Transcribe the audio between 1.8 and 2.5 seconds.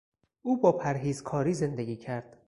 کرد.